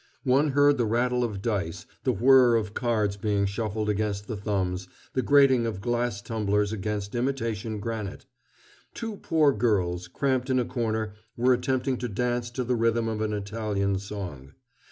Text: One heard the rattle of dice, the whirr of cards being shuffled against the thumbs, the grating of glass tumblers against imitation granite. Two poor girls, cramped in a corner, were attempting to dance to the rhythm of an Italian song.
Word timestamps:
One 0.23 0.53
heard 0.53 0.79
the 0.79 0.87
rattle 0.87 1.23
of 1.23 1.43
dice, 1.43 1.85
the 2.05 2.11
whirr 2.11 2.55
of 2.55 2.73
cards 2.73 3.17
being 3.17 3.45
shuffled 3.45 3.87
against 3.87 4.25
the 4.25 4.35
thumbs, 4.35 4.87
the 5.13 5.21
grating 5.21 5.67
of 5.67 5.79
glass 5.79 6.23
tumblers 6.23 6.73
against 6.73 7.13
imitation 7.13 7.79
granite. 7.79 8.25
Two 8.95 9.17
poor 9.17 9.51
girls, 9.53 10.07
cramped 10.07 10.49
in 10.49 10.57
a 10.57 10.65
corner, 10.65 11.13
were 11.37 11.53
attempting 11.53 11.99
to 11.99 12.09
dance 12.09 12.49
to 12.49 12.63
the 12.63 12.73
rhythm 12.75 13.07
of 13.07 13.21
an 13.21 13.31
Italian 13.31 13.99
song. 13.99 14.53